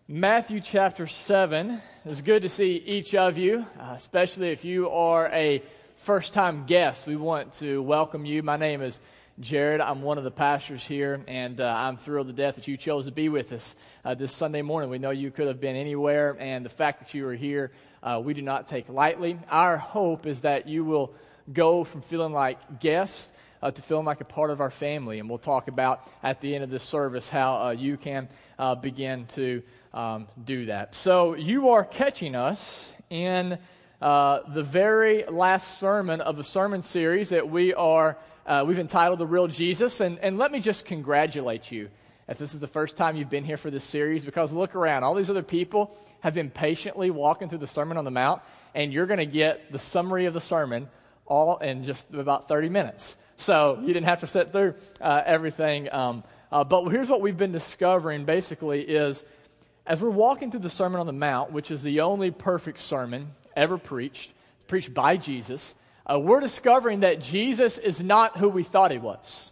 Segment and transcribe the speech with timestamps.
[0.07, 1.79] Matthew chapter 7.
[2.05, 5.61] It's good to see each of you, uh, especially if you are a
[5.97, 7.05] first time guest.
[7.05, 8.41] We want to welcome you.
[8.41, 8.99] My name is
[9.39, 9.79] Jared.
[9.79, 13.05] I'm one of the pastors here, and uh, I'm thrilled to death that you chose
[13.05, 14.89] to be with us uh, this Sunday morning.
[14.89, 17.71] We know you could have been anywhere, and the fact that you are here,
[18.03, 19.39] uh, we do not take lightly.
[19.49, 21.13] Our hope is that you will
[21.53, 23.31] go from feeling like guests
[23.61, 26.53] uh, to feeling like a part of our family, and we'll talk about at the
[26.53, 30.95] end of this service how uh, you can uh, begin to um, do that.
[30.95, 33.57] So you are catching us in.
[34.01, 39.27] the very last sermon of the sermon series that we are uh, we've entitled The
[39.27, 40.01] Real Jesus.
[40.01, 41.89] And, and let me just congratulate you
[42.27, 45.03] if this is the first time you've been here for this series, because look around.
[45.03, 48.41] All these other people have been patiently walking through the Sermon on the Mount,
[48.75, 50.87] and you're going to get the summary of the sermon
[51.25, 53.17] all in just about 30 minutes.
[53.37, 55.91] So you didn't have to sit through uh, everything.
[55.91, 59.23] Um, uh, but here's what we've been discovering basically is
[59.85, 63.31] as we're walking through the Sermon on the Mount, which is the only perfect sermon
[63.55, 64.31] ever preached,
[64.67, 65.73] preached by Jesus,
[66.09, 69.51] uh, we're discovering that Jesus is not who we thought he was.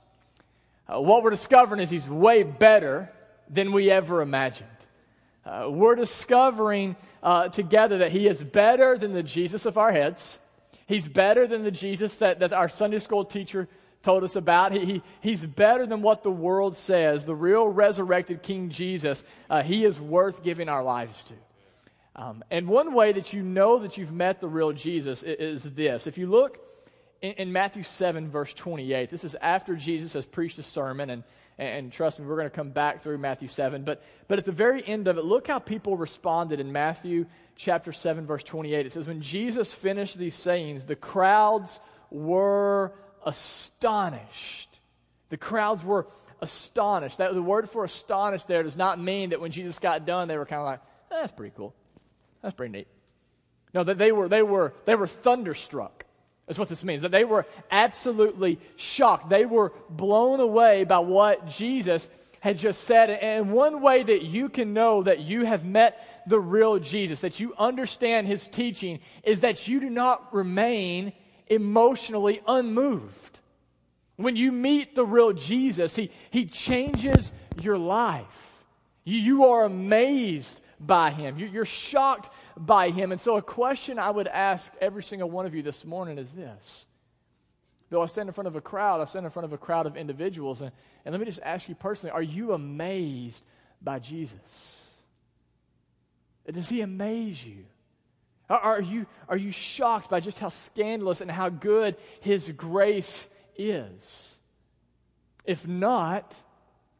[0.88, 3.11] Uh, what we're discovering is he's way better
[3.50, 4.69] than we ever imagined.
[5.45, 10.39] Uh, we're discovering uh, together that he is better than the Jesus of our heads.
[10.88, 13.67] He's better than the Jesus that, that our Sunday school teacher
[14.02, 14.72] told us about.
[14.72, 17.25] He, he, he's better than what the world says.
[17.25, 21.33] The real resurrected King Jesus, uh, he is worth giving our lives to.
[22.17, 25.73] Um, and one way that you know that you've met the real Jesus is, is
[25.75, 26.07] this.
[26.07, 26.59] If you look
[27.21, 31.23] in, in, Matthew 7, verse 28, this is after Jesus has preached a sermon, and,
[31.59, 33.83] and, trust me, we're going to come back through Matthew 7.
[33.83, 37.94] But, but at the very end of it, look how people responded in Matthew chapter
[37.94, 38.88] 7, verse 28.
[38.88, 41.79] It says, When Jesus finished these sayings, the crowds
[42.09, 42.94] were
[43.25, 44.69] astonished.
[45.29, 46.07] The crowds were
[46.41, 47.19] astonished.
[47.19, 50.38] That, the word for astonished there does not mean that when Jesus got done, they
[50.38, 50.79] were kind of like,
[51.11, 51.75] eh, that's pretty cool.
[52.42, 52.88] That's pretty neat.
[53.74, 56.06] No, that they were, they were, they were thunderstruck.
[56.48, 57.02] That's what this means.
[57.02, 59.30] That they were absolutely shocked.
[59.30, 62.09] They were blown away by what Jesus
[62.40, 63.09] had just said.
[63.09, 67.40] And one way that you can know that you have met the real Jesus, that
[67.40, 71.14] you understand his teaching, is that you do not remain
[71.48, 73.40] emotionally unmoved.
[74.16, 77.31] When you meet the real Jesus, he, he changes
[77.62, 78.64] your life.
[79.04, 81.38] You, you are amazed by him.
[81.38, 83.11] You're shocked by him.
[83.11, 86.33] And so, a question I would ask every single one of you this morning is
[86.33, 86.85] this.
[87.89, 89.85] Though I stand in front of a crowd, I stand in front of a crowd
[89.85, 90.61] of individuals.
[90.61, 90.71] And,
[91.05, 93.43] and let me just ask you personally are you amazed
[93.81, 94.83] by Jesus?
[96.51, 97.65] Does he amaze you?
[98.49, 103.27] Are, you, are you shocked by just how scandalous and how good his grace
[103.57, 104.35] is?
[105.44, 106.33] If not,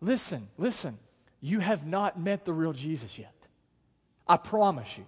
[0.01, 0.97] listen, listen.
[1.39, 3.37] You have not met the real Jesus yet.
[4.27, 5.05] I promise you.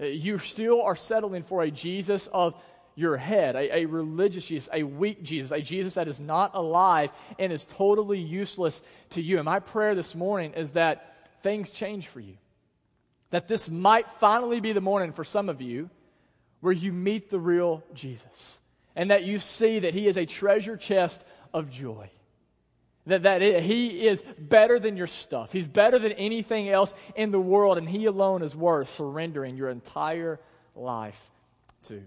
[0.00, 2.54] Uh, you still are settling for a Jesus of
[2.94, 7.10] your head, a, a, religious Jesus, a weak Jesus, a Jesus that is not alive
[7.38, 9.38] and is totally useless to you.
[9.38, 12.36] And my prayer this morning is that things change for you.
[13.30, 15.88] That this might finally be the morning for some of you
[16.60, 18.60] where you meet the real Jesus
[18.94, 21.22] and that you see that he is a treasure chest
[21.54, 22.10] of joy.
[23.06, 25.52] That, that it, he is better than your stuff.
[25.52, 29.70] He's better than anything else in the world, and he alone is worth surrendering your
[29.70, 30.38] entire
[30.76, 31.30] life
[31.88, 32.02] to.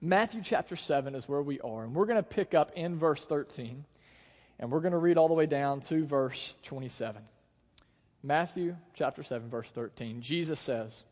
[0.00, 3.24] Matthew chapter 7 is where we are, and we're going to pick up in verse
[3.24, 3.84] 13,
[4.58, 7.22] and we're going to read all the way down to verse 27.
[8.24, 10.20] Matthew chapter 7, verse 13.
[10.20, 11.04] Jesus says,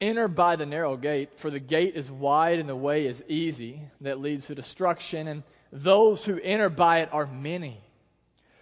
[0.00, 3.80] Enter by the narrow gate, for the gate is wide and the way is easy
[4.00, 5.42] that leads to destruction, and
[5.72, 7.80] those who enter by it are many.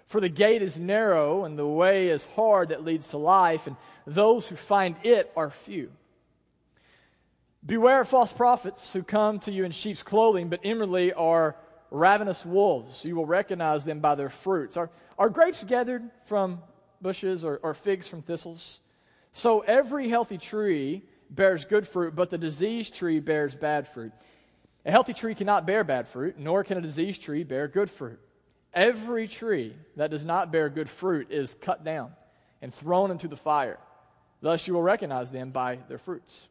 [0.07, 3.77] For the gate is narrow and the way is hard that leads to life, and
[4.07, 5.91] those who find it are few.
[7.65, 11.57] Beware of false prophets who come to you in sheep's clothing, but inwardly are
[11.91, 13.05] ravenous wolves.
[13.05, 14.77] You will recognize them by their fruits.
[14.77, 16.63] Are, are grapes gathered from
[17.01, 18.81] bushes or, or figs from thistles?
[19.33, 24.13] So every healthy tree bears good fruit, but the diseased tree bears bad fruit.
[24.87, 28.21] A healthy tree cannot bear bad fruit, nor can a diseased tree bear good fruit.
[28.73, 32.13] Every tree that does not bear good fruit is cut down
[32.63, 33.79] and thrown into the fire.
[34.41, 36.47] Thus you will recognize them by their fruits.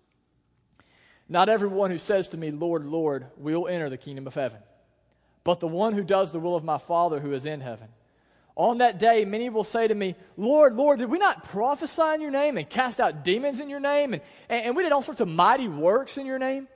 [1.30, 4.60] Not everyone who says to me, Lord, Lord, will enter the kingdom of heaven,
[5.46, 7.88] but the one who does the will of my Father who is in heaven.
[8.58, 12.22] On that day, many will say to me, Lord, Lord, did we not prophesy in
[12.22, 14.14] your name and cast out demons in your name?
[14.14, 16.68] And, and we did all sorts of mighty works in your name?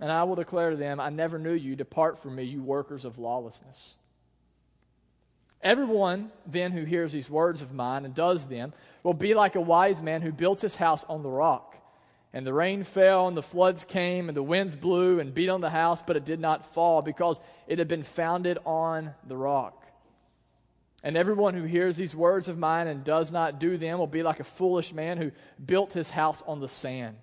[0.00, 1.74] And I will declare to them, I never knew you.
[1.74, 3.94] Depart from me, you workers of lawlessness.
[5.60, 8.72] Everyone then who hears these words of mine and does them
[9.02, 11.76] will be like a wise man who built his house on the rock.
[12.32, 15.62] And the rain fell, and the floods came, and the winds blew and beat on
[15.62, 19.86] the house, but it did not fall because it had been founded on the rock.
[21.02, 24.22] And everyone who hears these words of mine and does not do them will be
[24.22, 25.32] like a foolish man who
[25.64, 27.16] built his house on the sand.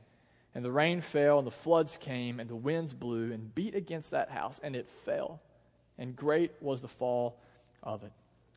[0.55, 4.11] And the rain fell, and the floods came, and the winds blew and beat against
[4.11, 5.41] that house, and it fell.
[5.97, 7.37] And great was the fall
[7.83, 8.11] of it.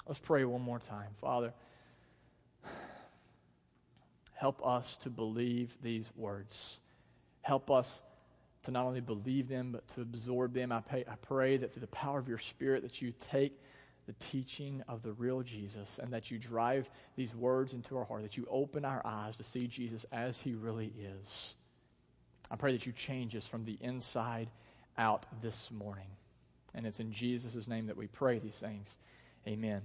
[0.06, 1.10] Let's pray one more time.
[1.20, 1.52] Father,
[4.34, 6.78] help us to believe these words.
[7.42, 8.04] Help us
[8.62, 10.70] to not only believe them, but to absorb them.
[10.70, 13.60] I pray, I pray that through the power of your Spirit that you take
[14.06, 18.22] the teaching of the real Jesus and that you drive these words into our heart,
[18.22, 21.54] that you open our eyes to see Jesus as he really is.
[22.50, 24.48] I pray that you change us from the inside
[24.96, 26.06] out this morning.
[26.74, 28.98] And it's in Jesus' name that we pray these things.
[29.46, 29.82] Amen.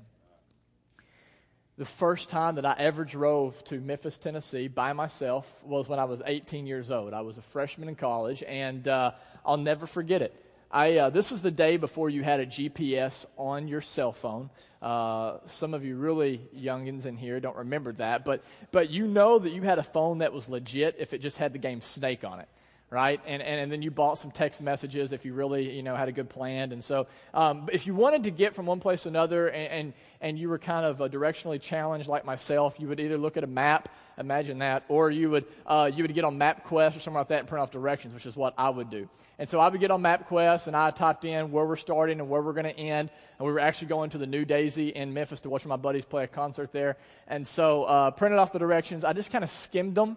[1.78, 6.06] The first time that I ever drove to Memphis, Tennessee by myself was when I
[6.06, 7.14] was 18 years old.
[7.14, 9.12] I was a freshman in college, and uh,
[9.44, 10.36] I'll never forget it.
[10.74, 14.50] I, uh, this was the day before you had a GPS on your cell phone.
[14.82, 19.38] Uh, some of you really youngins in here don't remember that, but, but you know
[19.38, 22.24] that you had a phone that was legit if it just had the game Snake
[22.24, 22.50] on it
[22.94, 23.20] right?
[23.26, 26.10] And, and, and, then you bought some text messages if you really, you know, had
[26.10, 26.72] a good plan.
[26.72, 29.94] And so um, if you wanted to get from one place to another and, and,
[30.22, 33.44] and you were kind of uh, directionally challenged like myself, you would either look at
[33.44, 37.16] a map, imagine that, or you would, uh, you would get on MapQuest or something
[37.16, 39.10] like that and print off directions, which is what I would do.
[39.40, 42.30] And so I would get on MapQuest and I typed in where we're starting and
[42.30, 43.10] where we're going to end.
[43.40, 46.06] And we were actually going to the New Daisy in Memphis to watch my buddies
[46.06, 46.98] play a concert there.
[47.28, 49.04] And so uh, printed off the directions.
[49.04, 50.16] I just kind of skimmed them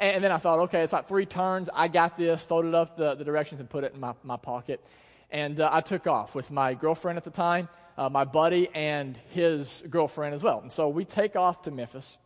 [0.00, 1.68] and, then I thought, okay, it's like three turns.
[1.72, 4.84] I got this, folded up the, the directions and put it in my, my pocket.
[5.30, 9.16] And uh, I took off with my girlfriend at the time, uh, my buddy, and
[9.28, 10.60] his girlfriend as well.
[10.60, 12.16] And so we take off to Memphis.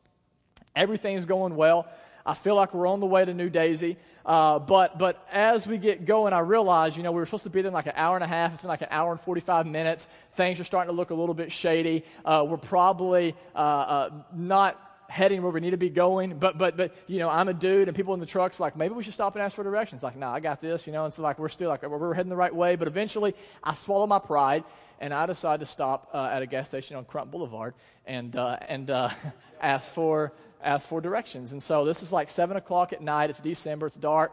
[0.74, 1.86] Everything's going well.
[2.26, 3.98] I feel like we're on the way to New Daisy.
[4.24, 7.50] Uh, but, but as we get going, I realize, you know, we were supposed to
[7.50, 8.52] be there in like an hour and a half.
[8.52, 10.06] It's been like an hour and 45 minutes.
[10.32, 12.04] Things are starting to look a little bit shady.
[12.24, 14.80] Uh, we're probably uh, uh not
[15.14, 16.36] heading where we need to be going.
[16.38, 18.94] But, but, but, you know, I'm a dude, and people in the trucks like, maybe
[18.94, 20.02] we should stop and ask for directions.
[20.02, 21.04] Like, nah, I got this, you know.
[21.04, 22.74] And so, like, we're still like, we're heading the right way.
[22.74, 24.64] But eventually, I swallow my pride,
[24.98, 27.74] and I decide to stop uh, at a gas station on Crump Boulevard
[28.06, 29.08] and uh, and uh,
[29.60, 31.52] ask for ask for directions.
[31.52, 33.30] And so, this is like seven o'clock at night.
[33.30, 33.86] It's December.
[33.86, 34.32] It's dark.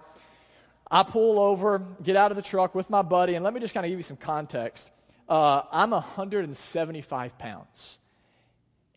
[0.89, 3.75] I pull over, get out of the truck with my buddy, and let me just
[3.75, 4.89] kind of give you some context.
[5.30, 8.00] Uh, I'm 175 pounds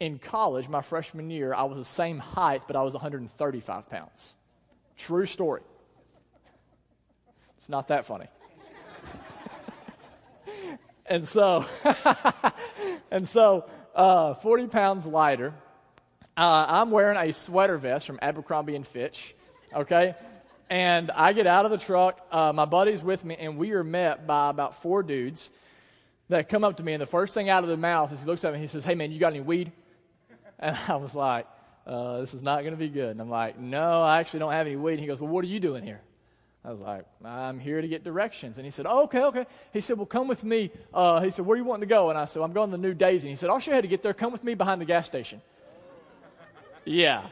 [0.00, 4.34] in college, my freshman year, I was the same height, but I was 135 pounds.
[4.96, 5.62] True story.
[7.58, 8.26] It's not that funny.
[11.06, 11.64] and so,
[13.10, 15.54] and so, uh, 40 pounds lighter.
[16.36, 19.34] Uh, I'm wearing a sweater vest from Abercrombie and Fitch.
[19.72, 20.14] Okay,
[20.68, 22.20] and I get out of the truck.
[22.30, 25.50] Uh, my buddy's with me, and we are met by about four dudes
[26.28, 26.92] that come up to me.
[26.92, 28.68] And the first thing out of their mouth is he looks at me and he
[28.68, 29.72] says, "Hey man, you got any weed?"
[30.58, 31.46] And I was like,
[31.86, 33.10] uh, this is not going to be good.
[33.10, 34.94] And I'm like, no, I actually don't have any weed.
[34.94, 36.00] And he goes, well, what are you doing here?
[36.64, 38.56] I was like, I'm here to get directions.
[38.56, 39.46] And he said, okay, okay.
[39.72, 40.70] He said, well, come with me.
[40.94, 42.08] Uh, he said, where are you wanting to go?
[42.08, 43.28] And I said, I'm going to the New Daisy.
[43.28, 44.14] And he said, I'll show you how to get there.
[44.14, 45.42] Come with me behind the gas station.
[46.86, 47.26] yeah.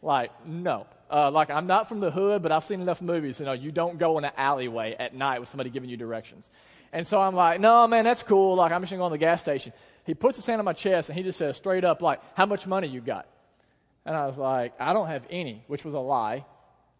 [0.00, 0.86] Like, no.
[1.10, 3.40] Uh, like, I'm not from the hood, but I've seen enough movies.
[3.40, 6.48] You know, you don't go in an alleyway at night with somebody giving you directions.
[6.92, 8.54] And so I'm like, no, man, that's cool.
[8.54, 9.72] Like, I'm just going to go to the gas station
[10.08, 12.46] he puts his hand on my chest and he just says straight up, like, how
[12.46, 13.28] much money you got?
[14.06, 16.46] And I was like, I don't have any, which was a lie.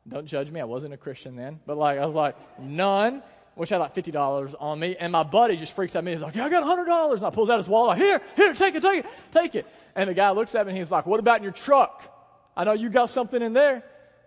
[0.07, 0.61] Don't judge me.
[0.61, 1.59] I wasn't a Christian then.
[1.67, 3.23] But like, I was like, none,
[3.55, 4.95] which had like $50 on me.
[5.01, 6.13] And my buddy just freaks at me.
[6.13, 7.15] He's like, yeah, I got $100.
[7.15, 9.67] And I pulls out his wallet, here, here, take it, take it, take it.
[9.97, 12.15] And the guy looks at me and he's like, what about in your truck?
[12.55, 13.77] I know you got something in there.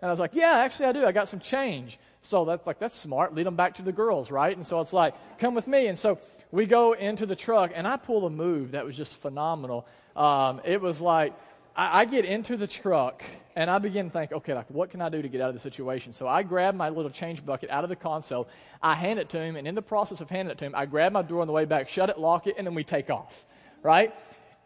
[0.00, 1.06] And I was like, yeah, actually I do.
[1.06, 2.00] I got some change.
[2.22, 3.32] So that's like, that's smart.
[3.32, 4.56] Lead them back to the girls, right?
[4.56, 5.86] And so it's like, come with me.
[5.86, 6.18] And so
[6.52, 9.86] we go into the truck, and I pull a move that was just phenomenal.
[10.14, 11.32] Um, it was like,
[11.74, 13.24] I, I, get into the truck,
[13.56, 15.54] and I begin to think, okay, like, what can I do to get out of
[15.54, 16.12] the situation?
[16.12, 18.48] So I grab my little change bucket out of the console,
[18.82, 20.84] I hand it to him, and in the process of handing it to him, I
[20.84, 23.08] grab my door on the way back, shut it, lock it, and then we take
[23.08, 23.46] off,
[23.82, 24.14] right?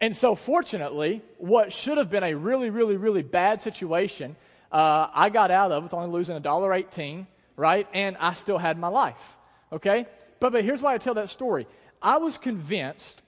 [0.01, 4.35] And so, fortunately, what should have been a really, really, really bad situation,
[4.73, 7.87] uh, I got out of with only losing a dollar eighteen, right?
[7.93, 9.37] And I still had my life.
[9.71, 10.05] Okay,
[10.39, 11.67] but, but here's why I tell that story.
[12.01, 13.21] I was convinced,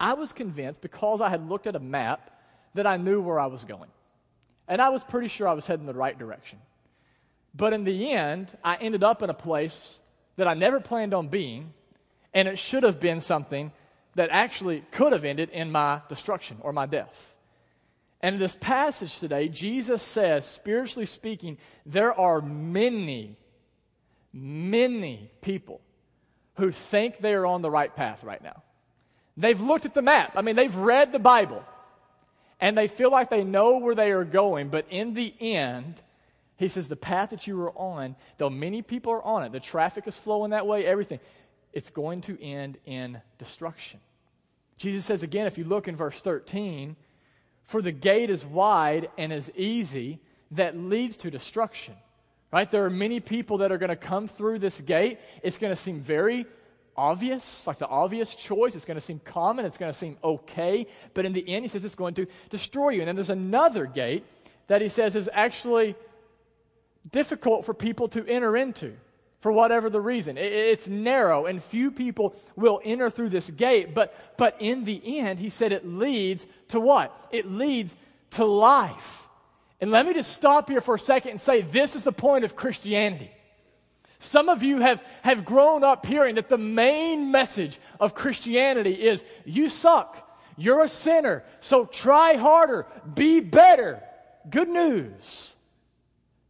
[0.00, 2.30] I was convinced because I had looked at a map
[2.74, 3.90] that I knew where I was going.
[4.68, 6.58] And I was pretty sure I was heading the right direction.
[7.54, 9.98] But in the end, I ended up in a place
[10.36, 11.74] that I never planned on being,
[12.32, 13.72] and it should have been something
[14.14, 17.34] that actually could have ended in my destruction or my death.
[18.20, 23.36] And in this passage today, Jesus says, spiritually speaking, there are many,
[24.32, 25.80] many people
[26.56, 28.62] who think they are on the right path right now.
[29.36, 30.32] They've looked at the map.
[30.36, 31.64] I mean, they've read the Bible
[32.60, 36.00] and they feel like they know where they are going, but in the end,
[36.56, 39.58] he says, the path that you are on, though many people are on it, the
[39.58, 41.18] traffic is flowing that way, everything,
[41.72, 43.98] it's going to end in destruction.
[44.76, 46.94] Jesus says again, if you look in verse 13,
[47.64, 50.20] for the gate is wide and is easy
[50.52, 51.94] that leads to destruction.
[52.52, 52.70] Right?
[52.70, 55.18] There are many people that are going to come through this gate.
[55.42, 56.46] It's going to seem very
[56.96, 58.74] obvious, like the obvious choice.
[58.74, 59.64] It's going to seem common.
[59.64, 60.86] It's going to seem okay.
[61.14, 63.00] But in the end, he says it's going to destroy you.
[63.00, 64.24] And then there's another gate
[64.66, 65.96] that he says is actually
[67.10, 68.94] difficult for people to enter into
[69.40, 70.38] for whatever the reason.
[70.38, 73.92] It's narrow, and few people will enter through this gate.
[73.92, 77.28] But, but in the end, he said it leads to what?
[77.32, 77.96] It leads
[78.32, 79.28] to life.
[79.82, 82.44] And let me just stop here for a second and say this is the point
[82.44, 83.32] of Christianity.
[84.20, 89.24] Some of you have, have grown up hearing that the main message of Christianity is
[89.44, 90.38] you suck.
[90.56, 91.42] You're a sinner.
[91.58, 92.86] So try harder.
[93.12, 94.00] Be better.
[94.48, 95.52] Good news.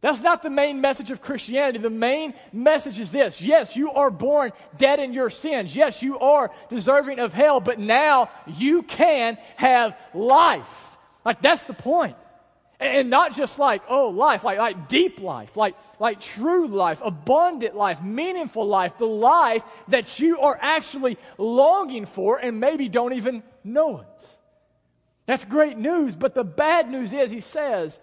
[0.01, 1.79] That's not the main message of Christianity.
[1.79, 5.75] The main message is this yes, you are born dead in your sins.
[5.75, 10.97] Yes, you are deserving of hell, but now you can have life.
[11.25, 12.15] Like, that's the point.
[12.79, 17.75] And not just like, oh, life, like, like deep life, like, like true life, abundant
[17.75, 23.43] life, meaningful life, the life that you are actually longing for and maybe don't even
[23.63, 24.27] know it.
[25.25, 27.99] That's great news, but the bad news is, he says,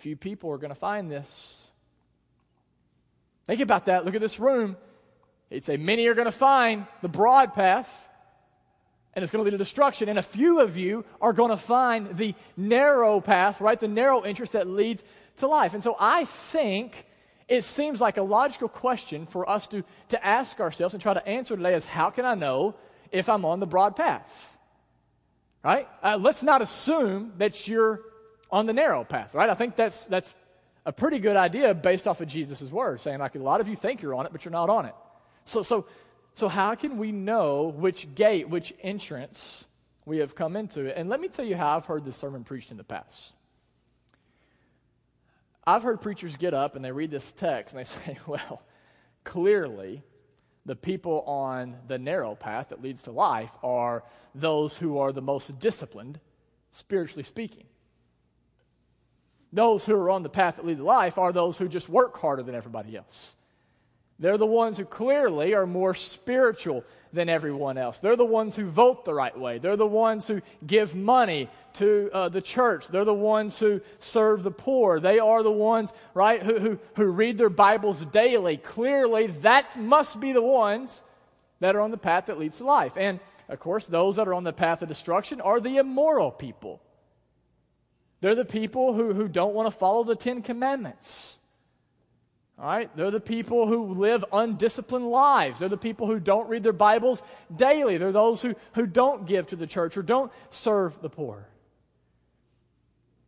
[0.00, 1.56] few people are going to find this.
[3.46, 4.04] Think about that.
[4.04, 4.76] Look at this room.
[5.50, 8.08] He'd say, Many are going to find the broad path,
[9.14, 10.08] and it's going to lead to destruction.
[10.08, 13.78] And a few of you are going to find the narrow path, right?
[13.78, 15.02] The narrow entrance that leads
[15.38, 15.74] to life.
[15.74, 17.06] And so I think
[17.48, 21.26] it seems like a logical question for us to, to ask ourselves and try to
[21.26, 22.76] answer today is how can I know
[23.10, 24.56] if I'm on the broad path?
[25.64, 25.88] Right?
[26.02, 28.00] Uh, let's not assume that you're
[28.50, 29.50] on the narrow path, right?
[29.50, 30.32] I think that's, that's
[30.86, 33.76] a pretty good idea based off of Jesus' words, saying like a lot of you
[33.76, 34.94] think you're on it, but you're not on it.
[35.44, 35.86] So, so
[36.34, 39.66] so, how can we know which gate, which entrance
[40.04, 40.96] we have come into?
[40.96, 43.32] And let me tell you how I've heard this sermon preached in the past.
[45.66, 48.62] I've heard preachers get up and they read this text and they say, well,
[49.24, 50.02] clearly,
[50.66, 55.22] the people on the narrow path that leads to life are those who are the
[55.22, 56.20] most disciplined,
[56.72, 57.64] spiritually speaking.
[59.52, 62.16] Those who are on the path that lead to life are those who just work
[62.16, 63.34] harder than everybody else.
[64.20, 67.98] They're the ones who clearly are more spiritual than everyone else.
[67.98, 69.58] They're the ones who vote the right way.
[69.58, 72.88] They're the ones who give money to uh, the church.
[72.88, 75.00] They're the ones who serve the poor.
[75.00, 78.58] They are the ones, right, who, who, who read their Bibles daily.
[78.58, 81.02] Clearly, that must be the ones
[81.60, 82.96] that are on the path that leads to life.
[82.96, 86.80] And, of course, those that are on the path of destruction are the immoral people.
[88.20, 91.38] They're the people who, who don't want to follow the Ten Commandments.
[92.60, 92.94] All right?
[92.94, 95.60] They're the people who live undisciplined lives.
[95.60, 97.22] They're the people who don't read their Bibles
[97.54, 97.96] daily.
[97.96, 101.48] They're those who, who don't give to the church or don't serve the poor.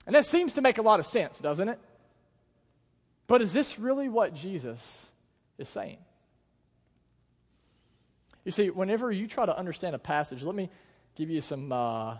[0.07, 1.79] And that seems to make a lot of sense, doesn't it?
[3.27, 5.11] But is this really what Jesus
[5.57, 5.99] is saying?
[8.45, 10.69] You see, whenever you try to understand a passage, let me
[11.15, 12.17] give you some, uh,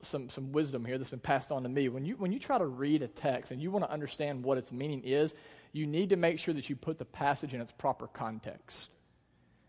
[0.00, 1.88] some, some wisdom here that's been passed on to me.
[1.88, 4.58] When you, when you try to read a text and you want to understand what
[4.58, 5.34] its meaning is,
[5.72, 8.90] you need to make sure that you put the passage in its proper context.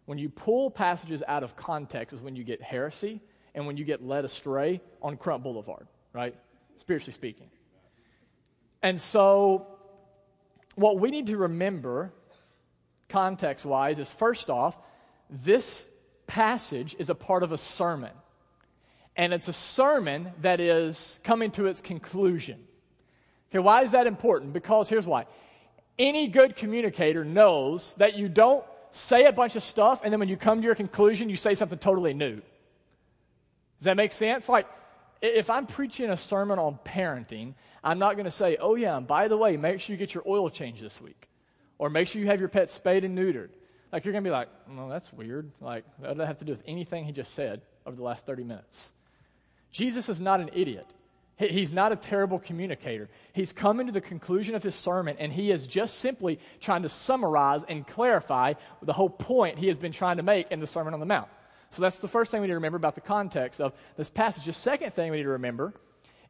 [0.06, 3.22] When you pull passages out of context is when you get heresy
[3.56, 6.36] and when you get led astray on Crump Boulevard, right?
[6.78, 7.50] Spiritually speaking.
[8.82, 9.68] And so,
[10.76, 12.12] what we need to remember,
[13.08, 14.78] context wise, is first off,
[15.30, 15.86] this
[16.28, 18.12] passage is a part of a sermon.
[19.16, 22.60] And it's a sermon that is coming to its conclusion.
[23.52, 24.52] Okay, why is that important?
[24.52, 25.28] Because here's why
[25.98, 30.30] any good communicator knows that you don't say a bunch of stuff and then when
[30.30, 32.36] you come to your conclusion, you say something totally new.
[32.36, 34.48] Does that make sense?
[34.48, 34.68] Like,
[35.22, 39.08] if I'm preaching a sermon on parenting, I'm not going to say, oh, yeah, and
[39.08, 41.30] by the way, make sure you get your oil changed this week.
[41.78, 43.50] Or make sure you have your pet spayed and neutered.
[43.92, 45.52] Like, you're going to be like, well, that's weird.
[45.60, 47.62] Like, that doesn't have to do with anything he just said.
[47.86, 48.94] over the last 30 minutes.
[49.72, 50.88] Jesus is not an idiot.
[51.36, 53.10] He's not a terrible communicator.
[53.34, 56.90] He's coming to the conclusion of his sermon, and he is just simply trying to
[56.90, 60.94] summarize and clarify the whole point he has been trying to make in the Sermon
[60.94, 61.30] on the Mount.
[61.72, 64.46] So that's the first thing we need to remember about the context of this passage.
[64.46, 65.74] The second thing we need to remember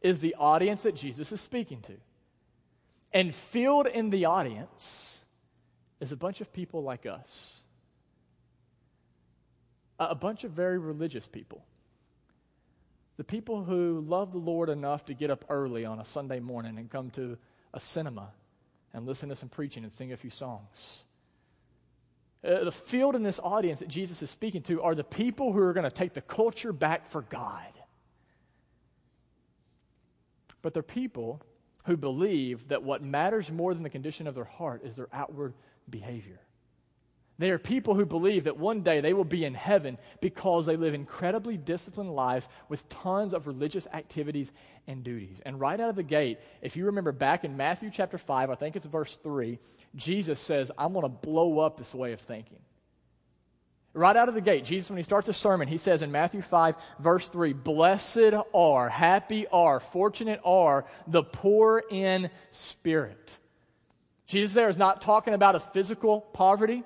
[0.02, 1.94] is the audience that Jesus is speaking to.
[3.12, 5.26] And filled in the audience
[6.00, 7.62] is a bunch of people like us,
[10.00, 11.66] a bunch of very religious people
[13.18, 16.78] the people who love the Lord enough to get up early on a Sunday morning
[16.78, 17.38] and come to
[17.74, 18.30] a cinema
[18.94, 21.04] and listen to some preaching and sing a few songs.
[22.44, 25.60] Uh, the field in this audience that Jesus is speaking to are the people who
[25.60, 27.72] are going to take the culture back for God.
[30.62, 31.42] But they're people
[31.86, 35.54] who believe that what matters more than the condition of their heart is their outward
[35.90, 36.40] behavior.
[37.40, 40.76] They are people who believe that one day they will be in heaven because they
[40.76, 44.54] live incredibly disciplined lives with tons of religious activities
[44.86, 45.42] and duties.
[45.44, 48.56] And right out of the gate, if you remember back in Matthew chapter 5, I
[48.56, 49.58] think it's verse 3,
[49.96, 52.60] Jesus says, I'm going to blow up this way of thinking.
[53.96, 56.42] Right out of the gate, Jesus, when he starts a sermon, he says in Matthew
[56.42, 63.38] 5, verse 3, Blessed are, happy are, fortunate are the poor in spirit.
[64.26, 66.84] Jesus there is not talking about a physical poverty.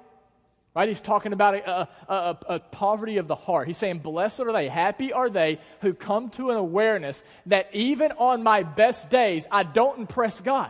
[0.78, 0.90] Right?
[0.90, 3.68] He's talking about a, a, a, a, poverty of the heart.
[3.68, 8.12] He's saying, Blessed are they, happy are they who come to an awareness that even
[8.12, 10.70] on my best days, I don't impress God.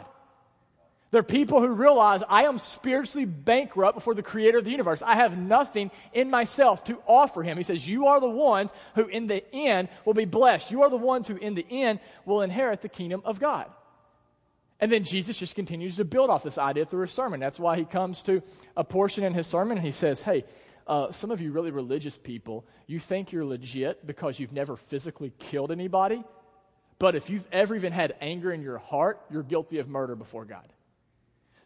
[1.11, 5.01] They're people who realize I am spiritually bankrupt before the creator of the universe.
[5.01, 7.57] I have nothing in myself to offer him.
[7.57, 10.71] He says, You are the ones who in the end will be blessed.
[10.71, 13.69] You are the ones who in the end will inherit the kingdom of God.
[14.79, 17.39] And then Jesus just continues to build off this idea through his sermon.
[17.39, 18.43] That's why he comes to
[18.75, 20.45] a portion in his sermon and he says, Hey,
[20.85, 25.33] uh, some of you really religious people, you think you're legit because you've never physically
[25.39, 26.23] killed anybody.
[26.99, 30.45] But if you've ever even had anger in your heart, you're guilty of murder before
[30.45, 30.67] God.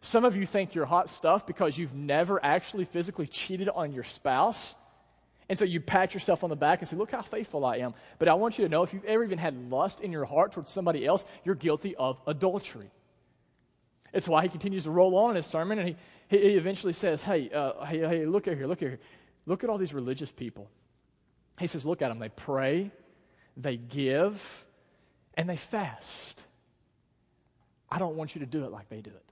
[0.00, 4.02] Some of you think you're hot stuff because you've never actually physically cheated on your
[4.02, 4.74] spouse.
[5.48, 7.94] And so you pat yourself on the back and say, Look how faithful I am.
[8.18, 10.52] But I want you to know if you've ever even had lust in your heart
[10.52, 12.90] towards somebody else, you're guilty of adultery.
[14.12, 15.96] It's why he continues to roll on in his sermon, and he,
[16.28, 19.00] he eventually says, hey, uh, hey, hey, look at here, look at here.
[19.46, 20.70] Look at all these religious people.
[21.58, 22.18] He says, look at them.
[22.18, 22.90] They pray,
[23.56, 24.66] they give,
[25.34, 26.42] and they fast.
[27.90, 29.24] I don't want you to do it like they do it.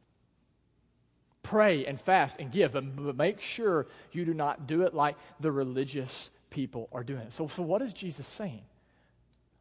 [1.43, 5.51] Pray and fast and give, but make sure you do not do it like the
[5.51, 7.33] religious people are doing it.
[7.33, 8.63] So, so what is Jesus saying?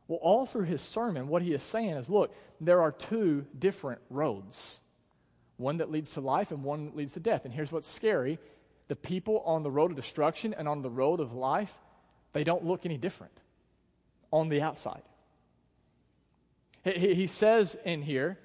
[0.07, 4.01] Well, all through his sermon, what he is saying is look, there are two different
[4.09, 4.79] roads
[5.59, 7.45] one that leads to life and one that leads to death.
[7.45, 8.39] And here's what's scary
[8.87, 11.71] the people on the road of destruction and on the road of life,
[12.33, 13.33] they don't look any different
[14.31, 15.03] on the outside.
[16.83, 18.39] He, he says in here,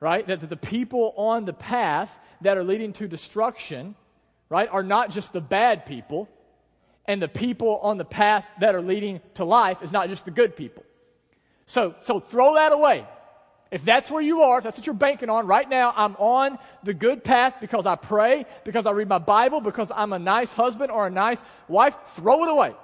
[0.00, 3.94] right, that the people on the path that are leading to destruction,
[4.48, 6.30] right, are not just the bad people,
[7.04, 10.30] and the people on the path that are leading to life is not just the
[10.30, 10.84] good people.
[11.66, 13.06] So, so throw that away.
[13.70, 16.58] If that's where you are, if that's what you're banking on, right now I'm on
[16.82, 20.52] the good path because I pray, because I read my Bible, because I'm a nice
[20.52, 22.74] husband or a nice wife, throw it away.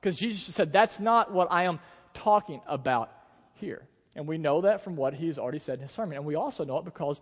[0.00, 1.80] Because Jesus said, that's not what I am
[2.12, 3.10] talking about
[3.54, 3.82] here.
[4.14, 6.16] And we know that from what he's already said in his sermon.
[6.16, 7.20] And we also know it because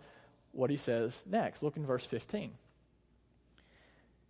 [0.51, 1.63] what he says next.
[1.63, 2.51] Look in verse 15.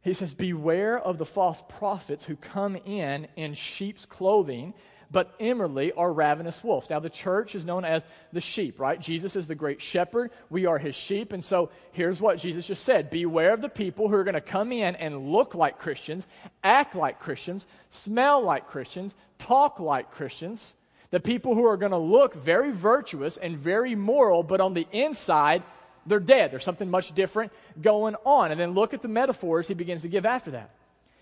[0.02, 4.74] He says, Beware of the false prophets who come in in sheep's clothing
[5.12, 6.90] but inwardly are ravenous wolves.
[6.90, 9.00] Now, the church is known as the sheep, right?
[9.00, 10.32] Jesus is the great shepherd.
[10.50, 11.34] We are his sheep.
[11.34, 14.42] And so here's what Jesus just said Beware of the people who are going to
[14.42, 16.28] come in and look like Christians,
[16.64, 20.74] act like Christians, smell like Christians, talk like Christians.
[21.10, 24.86] The people who are going to look very virtuous and very moral, but on the
[24.92, 25.64] inside,
[26.06, 26.52] they're dead.
[26.52, 28.52] There's something much different going on.
[28.52, 30.72] And then look at the metaphors he begins to give after that.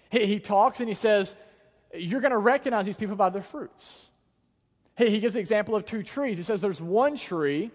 [0.10, 1.36] He, he talks and he says,
[1.97, 4.08] you're going to recognize these people by their fruits.
[4.97, 6.38] He, he gives the example of two trees.
[6.38, 7.71] He says there's one tree,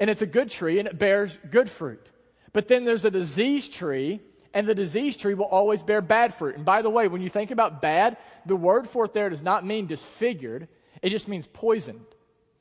[0.00, 2.10] and it's a good tree, and it bears good fruit.
[2.52, 4.20] But then there's a diseased tree,
[4.52, 6.56] and the diseased tree will always bear bad fruit.
[6.56, 9.42] And by the way, when you think about bad, the word for it there does
[9.42, 10.68] not mean disfigured,
[11.02, 12.06] it just means poisoned.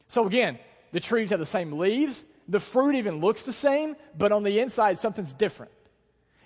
[0.07, 0.59] So again,
[0.91, 4.59] the trees have the same leaves, the fruit even looks the same, but on the
[4.59, 5.71] inside, something's different.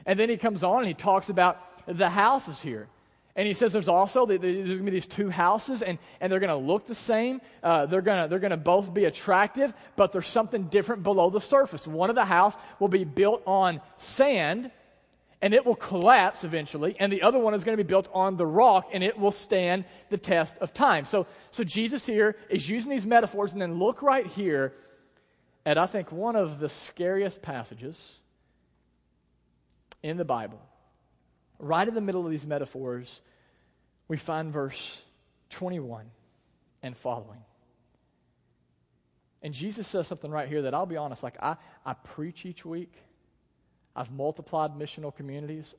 [0.05, 2.87] And then he comes on and he talks about the houses here.
[3.37, 6.39] And he says there's also there's going to be these two houses, and, and they're
[6.39, 7.39] going to look the same.
[7.61, 11.29] Uh, they're going to they're going to both be attractive, but there's something different below
[11.29, 11.85] the surface.
[11.85, 14.71] One of the house will be built on sand,
[15.39, 18.37] and it will collapse eventually, and the other one is going to be built on
[18.37, 21.05] the rock, and it will stand the test of time.
[21.05, 24.73] So, so Jesus here is using these metaphors, and then look right here
[25.63, 28.19] at, I think, one of the scariest passages
[30.01, 30.59] in the Bible.
[31.59, 33.21] Right in the middle of these metaphors,
[34.07, 35.01] we find verse
[35.51, 36.05] 21
[36.83, 37.43] and following.
[39.41, 42.65] And Jesus says something right here that I'll be honest, like I, I preach each
[42.65, 42.93] week
[43.97, 45.73] I've multiplied missional communities.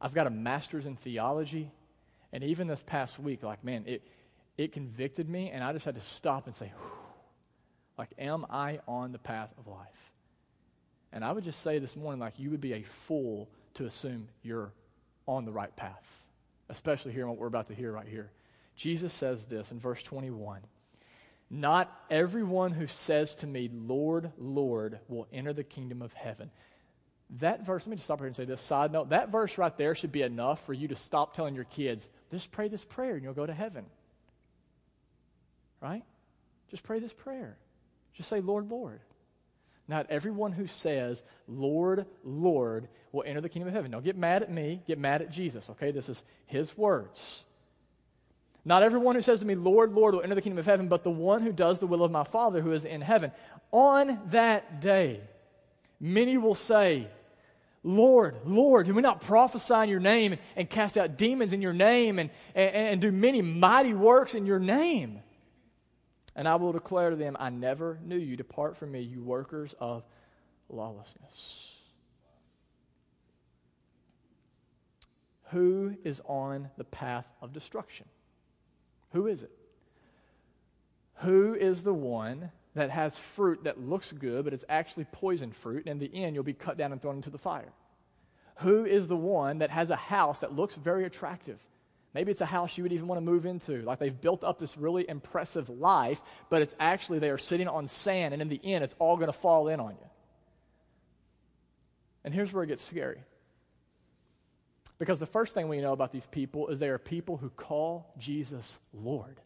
[0.00, 1.70] I've got a master's in theology.
[2.32, 4.02] And even this past week, like, man, it,
[4.58, 6.72] it convicted me, and I just had to stop and say,
[7.96, 10.10] like, am I on the path of life?
[11.12, 14.28] And I would just say this morning, like, you would be a fool to assume
[14.42, 14.72] you're
[15.26, 16.24] on the right path,
[16.68, 18.30] especially here what we're about to hear right here.
[18.76, 20.60] Jesus says this in verse 21
[21.50, 26.50] Not everyone who says to me, Lord, Lord, will enter the kingdom of heaven
[27.38, 29.10] that verse, let me just stop here and say this side note.
[29.10, 32.50] That verse right there should be enough for you to stop telling your kids, just
[32.50, 33.86] pray this prayer and you'll go to heaven.
[35.80, 36.04] Right?
[36.70, 37.56] Just pray this prayer.
[38.14, 39.00] Just say, Lord, Lord.
[39.88, 43.90] Not everyone who says, Lord, Lord, will enter the kingdom of heaven.
[43.90, 45.90] Don't get mad at me, get mad at Jesus, okay?
[45.90, 47.44] This is his words.
[48.64, 51.02] Not everyone who says to me, Lord, Lord, will enter the kingdom of heaven, but
[51.02, 53.32] the one who does the will of my Father who is in heaven.
[53.72, 55.20] On that day,
[55.98, 57.08] many will say,
[57.82, 61.72] Lord, Lord, do we not prophesy in your name and cast out demons in your
[61.72, 65.20] name and, and, and, do many mighty works in your name?
[66.34, 68.36] And I will declare to them, I never knew you.
[68.36, 70.04] Depart from me, you workers of
[70.68, 71.76] lawlessness.
[75.50, 78.06] Who is on the path of destruction?
[79.12, 79.50] Who is it?
[81.16, 85.86] Who is the one that has fruit that looks good, but it's actually poison fruit,
[85.86, 87.72] and in the end, you'll be cut down and thrown into the fire?
[88.56, 91.58] Who is the one that has a house that looks very attractive?
[92.14, 93.82] Maybe it's a house you would even want to move into.
[93.82, 96.20] Like they've built up this really impressive life,
[96.50, 99.28] but it's actually they are sitting on sand, and in the end, it's all going
[99.28, 100.06] to fall in on you.
[102.24, 103.22] And here's where it gets scary.
[104.98, 108.12] Because the first thing we know about these people is they are people who call
[108.18, 109.40] Jesus Lord.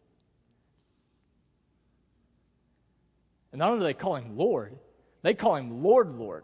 [3.51, 4.77] And not only do they call him Lord,
[5.23, 6.43] they call him Lord, Lord,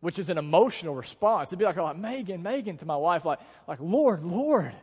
[0.00, 1.50] which is an emotional response.
[1.50, 4.74] It'd be like, oh, Megan, Megan to my wife, like, like Lord, Lord.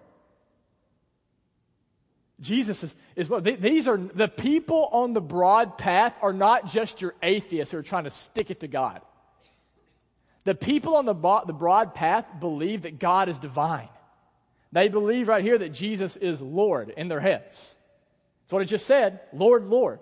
[2.41, 3.43] Jesus is, is Lord.
[3.43, 7.83] These are the people on the broad path are not just your atheists who are
[7.83, 9.01] trying to stick it to God.
[10.43, 13.89] The people on the, the broad path believe that God is divine.
[14.71, 17.75] They believe right here that Jesus is Lord in their heads.
[18.43, 19.99] That's what it just said Lord, Lord.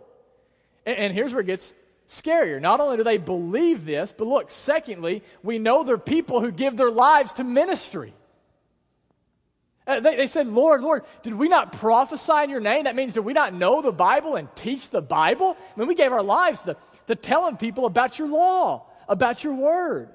[0.85, 1.73] And, and here's where it gets
[2.07, 2.61] scarier.
[2.61, 6.77] Not only do they believe this, but look, secondly, we know they're people who give
[6.77, 8.13] their lives to ministry.
[9.89, 12.83] Uh, they, they, said, Lord, Lord, did we not prophesy in your name?
[12.83, 15.57] That means, did we not know the Bible and teach the Bible?
[15.59, 19.55] I mean, we gave our lives to, to telling people about your law, about your
[19.55, 20.09] word.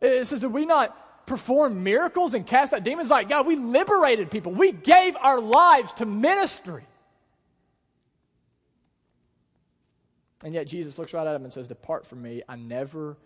[0.00, 3.08] It says, did we not perform miracles and cast out demons?
[3.08, 4.50] Like, God, we liberated people.
[4.50, 6.82] We gave our lives to ministry.
[10.42, 13.16] And yet Jesus looks right at him and says, Depart from me, I never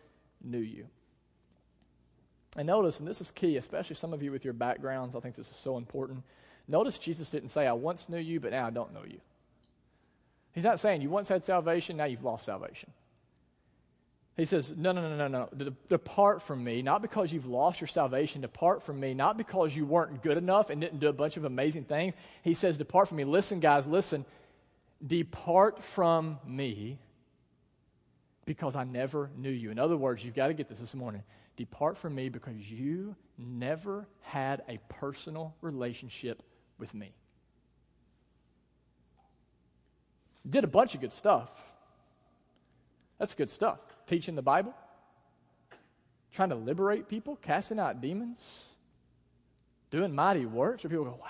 [0.43, 0.87] knew you.
[2.57, 5.35] And notice, and this is key, especially some of you with your backgrounds, I think
[5.35, 6.23] this is so important.
[6.69, 9.21] Notice Jesus didn't say, I once knew you, but now I don't know you.
[10.53, 12.91] He's not saying you once had salvation, now you've lost salvation.
[14.37, 15.73] He says, No, no, no, no, no.
[15.89, 18.41] Depart from me, not because you've lost your salvation.
[18.41, 21.45] Depart from me, not because you weren't good enough and didn't do a bunch of
[21.45, 22.15] amazing things.
[22.43, 23.25] He says, Depart from me.
[23.25, 24.25] Listen, guys, listen.
[25.07, 26.99] Depart from me
[28.45, 29.71] because I never knew you.
[29.71, 31.23] In other words, you've got to get this this morning.
[31.57, 36.43] Depart from me because you never had a personal relationship
[36.79, 37.13] with me.
[40.49, 41.51] Did a bunch of good stuff.
[43.19, 43.79] That's good stuff.
[44.07, 44.75] Teaching the Bible,
[46.33, 48.65] trying to liberate people, casting out demons,
[49.91, 51.29] doing mighty works where people go, wow.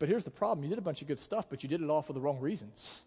[0.00, 1.90] But here's the problem you did a bunch of good stuff, but you did it
[1.90, 3.02] all for the wrong reasons.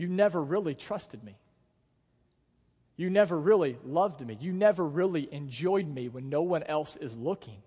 [0.00, 1.36] You never really trusted me.
[2.96, 4.34] You never really loved me.
[4.40, 7.58] You never really enjoyed me when no one else is looking.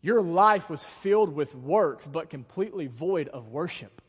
[0.00, 4.00] Your life was filled with works, but completely void of worship.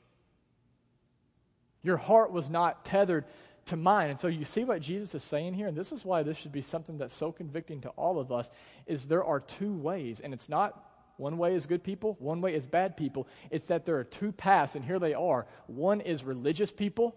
[1.81, 3.25] Your heart was not tethered
[3.65, 4.09] to mine.
[4.11, 6.53] And so you see what Jesus is saying here, and this is why this should
[6.53, 8.49] be something that's so convicting to all of us,
[8.85, 12.53] is there are two ways, and it's not one way is good people, one way
[12.55, 13.27] is bad people.
[13.51, 15.45] It's that there are two paths, and here they are.
[15.67, 17.15] One is religious people,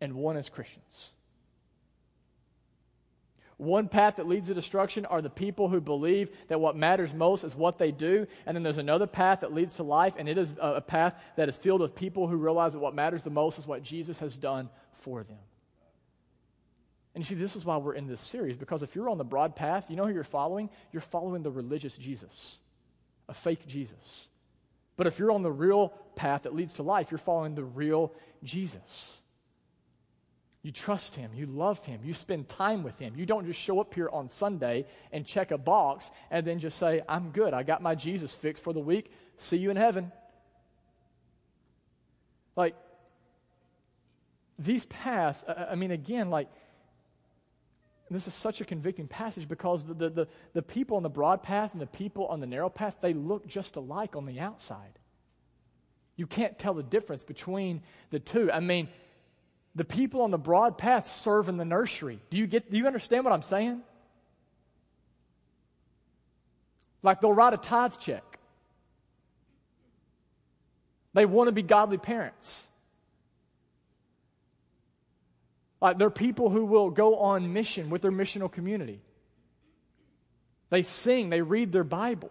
[0.00, 1.10] and one is Christians.
[3.60, 7.44] One path that leads to destruction are the people who believe that what matters most
[7.44, 8.26] is what they do.
[8.46, 11.50] And then there's another path that leads to life, and it is a path that
[11.50, 14.38] is filled with people who realize that what matters the most is what Jesus has
[14.38, 15.36] done for them.
[17.14, 19.24] And you see, this is why we're in this series, because if you're on the
[19.24, 20.70] broad path, you know who you're following?
[20.92, 22.58] You're following the religious Jesus,
[23.28, 24.28] a fake Jesus.
[24.96, 28.12] But if you're on the real path that leads to life, you're following the real
[28.44, 29.16] Jesus.
[30.62, 31.30] You trust Him.
[31.34, 32.00] You love Him.
[32.04, 33.14] You spend time with Him.
[33.16, 36.78] You don't just show up here on Sunday and check a box and then just
[36.78, 37.54] say, I'm good.
[37.54, 39.10] I got my Jesus fixed for the week.
[39.38, 40.12] See you in heaven.
[42.56, 42.76] Like,
[44.58, 46.48] these paths, I mean, again, like,
[48.16, 51.42] this is such a convicting passage because the, the, the, the people on the broad
[51.42, 54.98] path and the people on the narrow path, they look just alike on the outside.
[56.16, 58.50] You can't tell the difference between the two.
[58.50, 58.88] I mean,
[59.74, 62.20] the people on the broad path serve in the nursery.
[62.30, 63.80] Do you get do you understand what I'm saying?
[67.02, 68.24] Like they'll write a tithe check.
[71.14, 72.66] They want to be godly parents.
[75.80, 79.00] Like they're people who will go on mission with their missional community.
[80.68, 82.30] They sing, they read their Bible.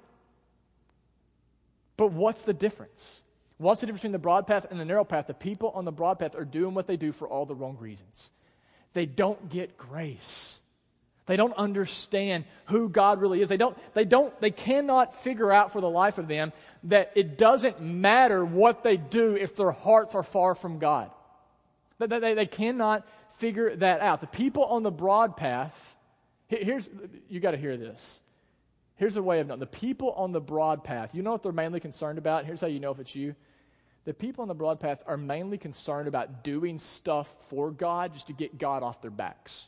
[1.98, 3.24] But what's the difference?
[3.58, 5.28] What's the difference between the broad path and the narrow path?
[5.28, 7.78] The people on the broad path are doing what they do for all the wrong
[7.80, 8.32] reasons.
[8.94, 10.62] They don't get grace.
[11.26, 13.50] They don't understand who God really is.
[13.50, 16.54] They don't, they don't, they cannot figure out for the life of them
[16.86, 21.12] that it doesn't matter what they do if their hearts are far from God.
[22.00, 23.08] They, they, cannot
[23.38, 24.22] figure that out.
[24.22, 25.96] The people on the broad path,
[26.48, 26.90] here's,
[27.28, 28.22] you got to hear this.
[28.96, 29.60] Here's a way of knowing.
[29.60, 32.46] The people on the broad path, you know what they're mainly concerned about?
[32.46, 33.36] Here's how you know if it's you
[34.06, 38.28] the people on the broad path are mainly concerned about doing stuff for God just
[38.28, 39.68] to get God off their backs.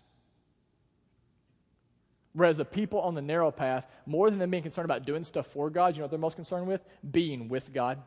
[2.33, 5.47] Whereas the people on the narrow path, more than them being concerned about doing stuff
[5.47, 6.81] for God, you know what they're most concerned with?
[7.11, 8.01] Being with God.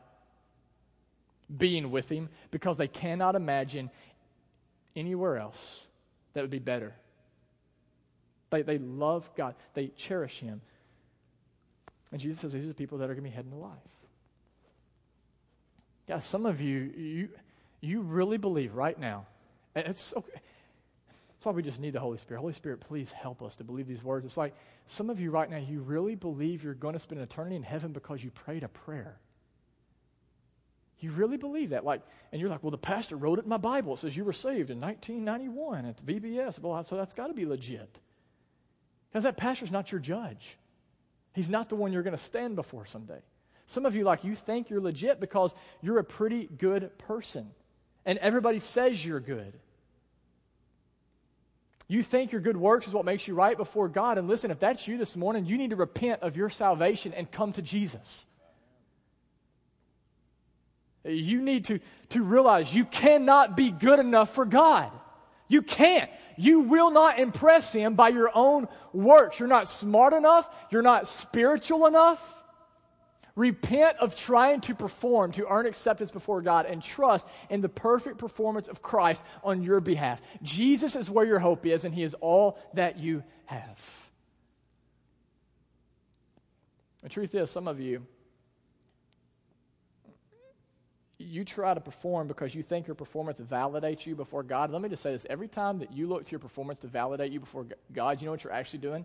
[1.55, 3.91] Being with Him, because they cannot imagine
[4.97, 5.81] anywhere else
[6.33, 6.95] that would be better.
[8.51, 10.61] They, they love God, they cherish Him.
[12.13, 13.73] And Jesus says these are the people that are going to be heading to life.
[16.09, 17.29] Yeah, some of you, you,
[17.81, 19.27] you really believe right now.
[19.75, 20.41] And it's okay.
[21.45, 22.41] That's why we just need the Holy Spirit.
[22.41, 24.25] Holy Spirit, please help us to believe these words.
[24.25, 24.55] It's like
[24.87, 27.93] some of you right now, you really believe you're going to spend eternity in heaven
[27.93, 29.17] because you prayed a prayer.
[31.05, 31.85] You really believe that?
[31.85, 32.01] Like,
[32.33, 33.93] and you're like, well, the pastor wrote it in my Bible.
[33.93, 36.59] It says you were saved in 1991 at the VBS.
[36.59, 37.99] Well, so that's got to be legit.
[39.11, 40.57] Because that pastor's not your judge.
[41.35, 43.21] He's not the one you're going to stand before someday.
[43.67, 47.51] Some of you, like, you think you're legit because you're a pretty good person.
[48.07, 49.53] And everybody says you're good.
[51.87, 54.17] You think your good works is what makes you right before God.
[54.17, 57.31] And listen, if that's you this morning, you need to repent of your salvation and
[57.31, 58.25] come to Jesus.
[61.05, 64.91] You need to, to realize you cannot be good enough for God.
[65.49, 66.11] You can't.
[66.37, 69.39] You will not impress Him by your own works.
[69.39, 70.49] You're not smart enough.
[70.71, 72.43] You're not spiritual enough.
[73.37, 78.19] Repent of trying to perform to earn acceptance before God and trust in the perfect
[78.19, 80.23] performance of Christ on your behalf.
[80.43, 84.09] Jesus is where your hope is, and He is all that you have.
[87.03, 88.07] The truth is, some of you,
[91.25, 94.71] you try to perform because you think your performance validates you before God.
[94.71, 97.33] Let me just say this every time that you look to your performance to validate
[97.33, 99.05] you before God, you know what you're actually doing?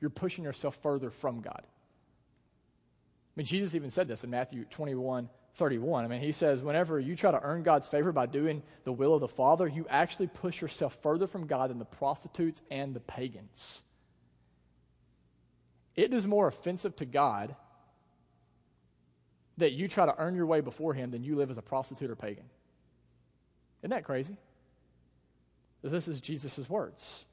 [0.00, 1.62] You're pushing yourself further from God.
[1.64, 6.04] I mean, Jesus even said this in Matthew 21 31.
[6.04, 9.14] I mean, he says, whenever you try to earn God's favor by doing the will
[9.14, 13.00] of the Father, you actually push yourself further from God than the prostitutes and the
[13.00, 13.82] pagans.
[15.94, 17.54] It is more offensive to God
[19.62, 22.10] that you try to earn your way before Him than you live as a prostitute
[22.10, 22.44] or pagan.
[23.82, 24.36] Isn't that crazy?
[25.82, 27.24] This is Jesus' words.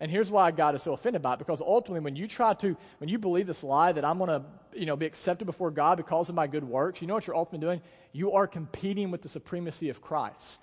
[0.00, 2.76] And here's why God is so offended by it because ultimately, when you try to,
[2.98, 5.96] when you believe this lie that I'm going to, you know, be accepted before God
[5.96, 7.80] because of my good works, you know what you're ultimately doing?
[8.12, 10.62] You are competing with the supremacy of Christ.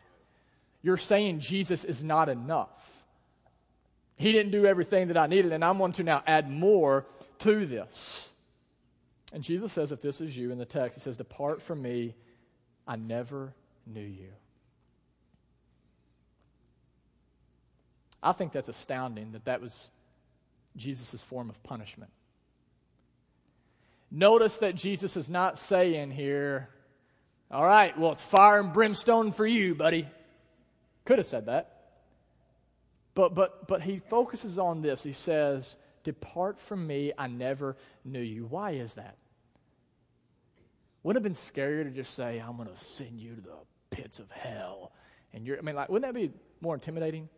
[0.82, 3.04] You're saying Jesus is not enough.
[4.16, 7.06] He didn't do everything that I needed, and I'm going to now add more
[7.40, 8.30] to this.
[9.36, 12.16] And Jesus says, if this is you in the text, he says, Depart from me,
[12.88, 13.54] I never
[13.86, 14.30] knew you.
[18.24, 19.90] I think that's astounding that that was
[20.78, 22.12] Jesus' form of punishment.
[24.10, 26.70] Notice that Jesus is not saying here,
[27.52, 30.08] all right, well, it's fire and brimstone for you, buddy.
[31.04, 31.90] Could have said that.
[33.16, 35.04] But, but, but he focuses on this.
[35.04, 38.46] He says, Depart from me, I never knew you.
[38.46, 39.18] Why is that?
[41.06, 43.58] Wouldn't it have been scarier to just say, I'm going to send you to the
[43.92, 44.92] pits of hell?
[45.34, 47.30] And you're, I mean, like, wouldn't that be more intimidating?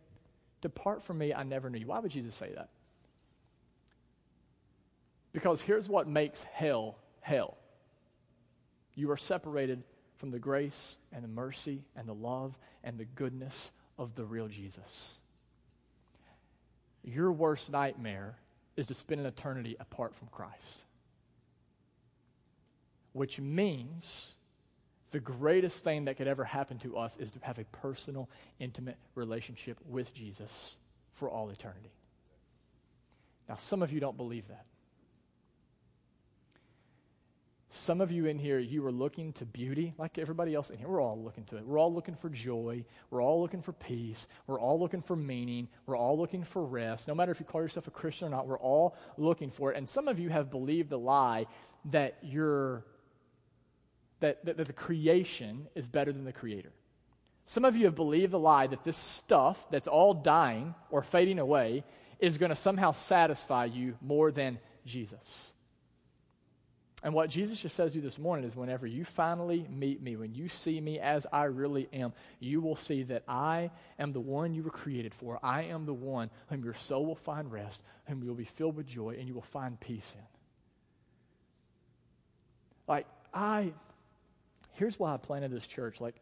[0.62, 1.86] Depart from me, I never knew you.
[1.86, 2.70] Why would Jesus say that?
[5.34, 7.58] Because here's what makes hell hell
[8.94, 9.82] you are separated
[10.16, 14.48] from the grace and the mercy and the love and the goodness of the real
[14.48, 15.18] Jesus.
[17.04, 18.38] Your worst nightmare
[18.78, 20.84] is to spend an eternity apart from Christ.
[23.12, 24.34] Which means
[25.10, 28.96] the greatest thing that could ever happen to us is to have a personal, intimate
[29.14, 30.76] relationship with Jesus
[31.14, 31.90] for all eternity.
[33.48, 34.66] Now, some of you don't believe that.
[37.70, 40.88] Some of you in here, you are looking to beauty like everybody else in here.
[40.88, 41.66] We're all looking to it.
[41.66, 42.84] We're all looking for joy.
[43.10, 44.26] We're all looking for peace.
[44.46, 45.68] We're all looking for meaning.
[45.86, 47.08] We're all looking for rest.
[47.08, 49.76] No matter if you call yourself a Christian or not, we're all looking for it.
[49.76, 51.46] And some of you have believed the lie
[51.86, 52.84] that you're
[54.20, 56.72] that, that, that the creation is better than the creator.
[57.46, 61.38] Some of you have believed the lie that this stuff that's all dying or fading
[61.38, 61.84] away
[62.18, 65.52] is going to somehow satisfy you more than Jesus.
[67.02, 70.16] And what Jesus just says to you this morning is whenever you finally meet me,
[70.16, 74.20] when you see me as I really am, you will see that I am the
[74.20, 75.38] one you were created for.
[75.40, 78.74] I am the one whom your soul will find rest, whom you will be filled
[78.74, 80.24] with joy, and you will find peace in.
[82.88, 83.72] Like, I,
[84.78, 86.00] here's why I planted this church.
[86.00, 86.14] Like,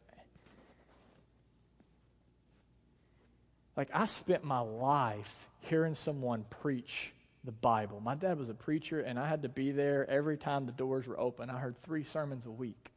[3.77, 7.13] like I spent my life hearing someone preach
[7.45, 8.01] the Bible.
[8.01, 11.07] My dad was a preacher, and I had to be there every time the doors
[11.07, 11.51] were open.
[11.51, 12.91] I heard three sermons a week.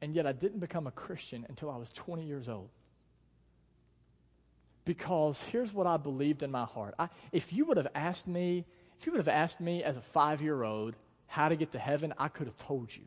[0.00, 2.68] And yet I didn't become a Christian until I was 20 years old.
[4.84, 6.94] Because here's what I believed in my heart.
[6.98, 8.64] I, if you would have asked me,
[8.98, 10.94] if you would have asked me as a five year old
[11.28, 13.04] how to get to heaven, I could have told you.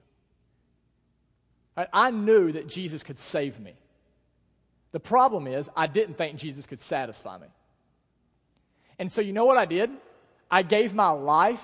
[1.75, 3.73] I, I knew that Jesus could save me.
[4.93, 7.47] The problem is, I didn't think Jesus could satisfy me.
[8.99, 9.89] And so, you know what I did?
[10.49, 11.63] I gave my life,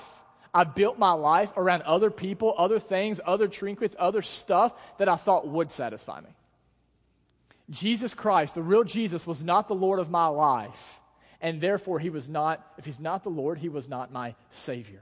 [0.53, 5.17] I built my life around other people, other things, other trinkets, other stuff that I
[5.17, 6.29] thought would satisfy me.
[7.69, 11.01] Jesus Christ, the real Jesus, was not the Lord of my life.
[11.41, 15.01] And therefore, he was not, if he's not the Lord, he was not my Savior.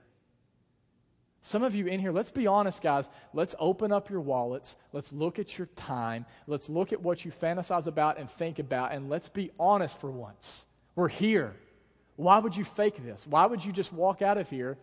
[1.45, 3.07] Some of you in here, let's be honest, guys.
[3.31, 4.75] Let's open up your wallets.
[4.93, 6.25] Let's look at your time.
[6.47, 10.09] Let's look at what you fantasize about and think about, and let's be honest for
[10.09, 10.65] once.
[10.95, 11.55] We're here.
[12.15, 13.27] Why would you fake this?
[13.27, 14.79] Why would you just walk out of here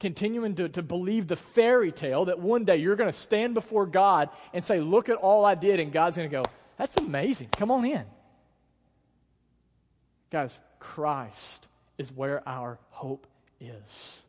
[0.00, 3.84] continuing to, to believe the fairy tale that one day you're going to stand before
[3.84, 6.44] God and say, Look at all I did, and God's going to go,
[6.78, 7.48] That's amazing.
[7.48, 8.04] Come on in.
[10.30, 11.68] Guys, Christ
[11.98, 13.26] is where our hope
[13.60, 14.22] is.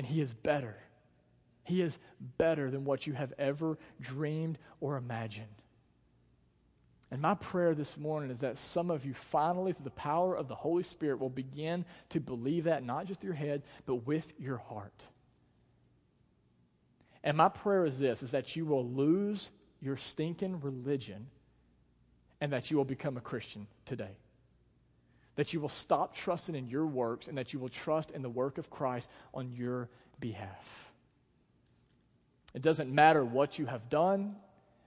[0.00, 0.78] And He is better.
[1.62, 1.98] He is
[2.38, 5.46] better than what you have ever dreamed or imagined.
[7.10, 10.48] And my prayer this morning is that some of you finally, through the power of
[10.48, 14.56] the Holy Spirit, will begin to believe that, not just your head, but with your
[14.56, 15.02] heart.
[17.22, 19.50] And my prayer is this is that you will lose
[19.82, 21.26] your stinking religion
[22.40, 24.16] and that you will become a Christian today.
[25.40, 28.28] That you will stop trusting in your works and that you will trust in the
[28.28, 29.88] work of Christ on your
[30.20, 30.92] behalf.
[32.52, 34.36] It doesn't matter what you have done,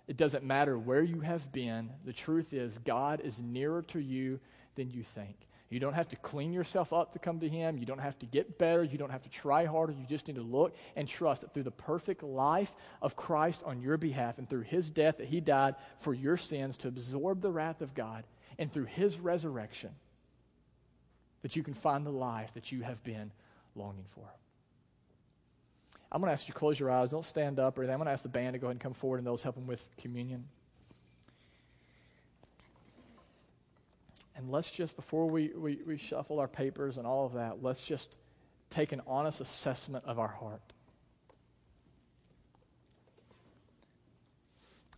[0.08, 1.90] it doesn't matter where you have been.
[2.06, 4.40] The truth is, God is nearer to you
[4.76, 5.36] than you think.
[5.72, 7.80] You don't have to clean yourself up to come to Him.
[7.80, 8.84] You don't have to get better.
[8.84, 9.94] You don't have to try harder.
[9.94, 13.82] You just need to look and trust that through the perfect life of Christ on
[13.82, 17.50] your behalf and through His death, that He died for your sins to absorb the
[17.50, 18.24] wrath of God,
[18.60, 19.90] and through His resurrection,
[21.44, 23.32] that you can find the life that you have been
[23.76, 24.26] longing for.
[26.12, 27.12] I'm going to ask you to close your eyes.
[27.12, 27.94] Don't stand up or anything.
[27.94, 29.56] I'm going to ask the band to go ahead and come forward and those help
[29.56, 30.46] them with communion.
[34.36, 37.84] And let's just, before we, we, we shuffle our papers and all of that, let's
[37.84, 38.16] just
[38.70, 40.62] take an honest assessment of our heart.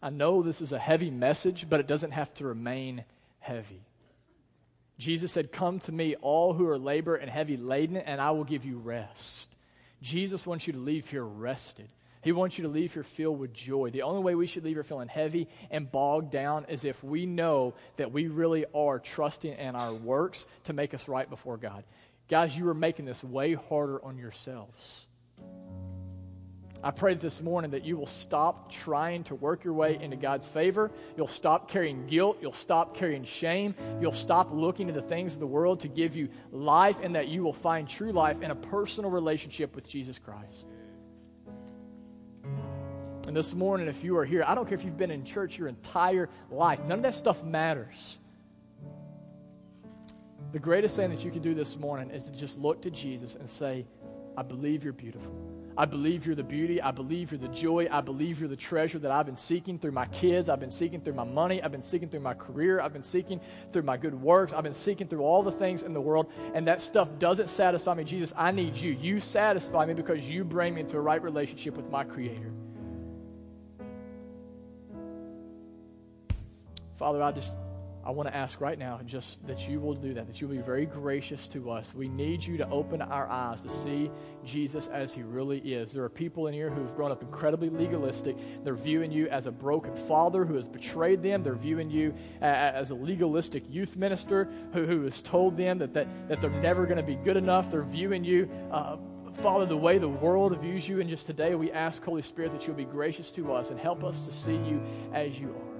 [0.02, 3.04] I know this is a heavy message, but it doesn't have to remain
[3.39, 3.82] heavy.
[4.98, 8.43] Jesus said, Come to me, all who are labor and heavy laden, and I will
[8.43, 9.54] give you rest.
[10.02, 11.88] Jesus wants you to leave here rested.
[12.22, 13.91] He wants you to leave here filled with joy.
[13.91, 17.28] The only way we should leave here feeling heavy and bogged down is if we
[17.28, 21.84] know that we really are trusting in our works to make us right before God.
[22.28, 25.06] Guys, you are making this way harder on yourselves.
[26.86, 30.46] I pray this morning that you will stop trying to work your way into God's
[30.46, 30.92] favor.
[31.18, 32.38] You'll stop carrying guilt.
[32.40, 33.74] You'll stop carrying shame.
[34.00, 37.28] You'll stop looking to the things of the world to give you life, and that
[37.28, 40.68] you will find true life in a personal relationship with Jesus Christ.
[43.26, 45.58] And this morning, if you are here, I don't care if you've been in church
[45.58, 48.20] your entire life, none of that stuff matters.
[50.52, 53.34] The greatest thing that you can do this morning is to just look to Jesus
[53.34, 53.88] and say,
[54.38, 55.45] I believe you're beautiful.
[55.78, 56.82] I believe you're the beauty.
[56.82, 57.88] I believe you're the joy.
[57.92, 60.48] I believe you're the treasure that I've been seeking through my kids.
[60.48, 61.62] I've been seeking through my money.
[61.62, 62.80] I've been seeking through my career.
[62.80, 63.42] I've been seeking
[63.74, 64.54] through my good works.
[64.54, 66.32] I've been seeking through all the things in the world.
[66.54, 68.06] And that stuff doesn't satisfy me.
[68.06, 68.94] Jesus, I need you.
[68.94, 72.54] You satisfy me because you bring me into a right relationship with my Creator.
[76.98, 77.58] Father, I just
[78.06, 80.60] I want to ask right now just that you will do that, that you'll be
[80.60, 81.91] very gracious to us.
[81.95, 84.12] We need you to open our eyes to see
[84.43, 85.91] Jesus as he really is.
[85.91, 88.38] There are people in here who've grown up incredibly legalistic.
[88.64, 91.41] They're viewing you as a broken father who has betrayed them.
[91.41, 96.08] They're viewing you as a legalistic youth minister who, who has told them that, that,
[96.30, 97.72] that they're never going to be good enough.
[97.72, 98.47] They're viewing you.
[98.72, 98.97] Uh,
[99.41, 102.68] Father, the way the world views you, and just today we ask, Holy Spirit, that
[102.68, 104.82] you'll be gracious to us and help us to see you
[105.12, 105.75] as you are.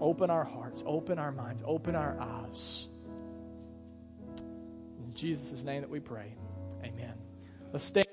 [0.00, 2.88] Open our hearts, open our minds, open our eyes.
[5.04, 6.34] In Jesus' name that we pray.
[6.84, 7.14] Amen.
[7.72, 8.06] Let's stand.